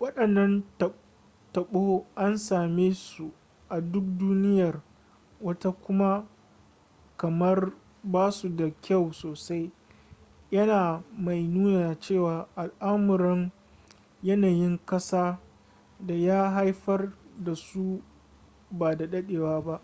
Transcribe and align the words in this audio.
wadannan 0.00 0.52
tabo 1.52 1.84
an 2.24 2.32
same 2.48 2.88
su 3.06 3.26
a 3.68 3.80
duk 3.80 4.04
duniyar 4.18 4.82
wata 5.40 5.70
kuma 5.72 6.26
kamar 7.16 7.72
ba 8.02 8.30
su 8.32 8.48
da 8.56 8.70
kyau 8.82 9.12
sosai 9.12 9.72
yana 10.50 11.02
mai 11.18 11.46
nuna 11.48 11.98
cewa 12.00 12.48
al'amuran 12.56 13.52
yanayin 14.22 14.78
kasa 14.86 15.40
da 16.00 16.14
ya 16.14 16.50
haifar 16.50 17.14
da 17.38 17.54
su 17.54 18.02
ba 18.70 18.96
da 18.96 19.06
dadewa 19.06 19.60
ba 19.62 19.80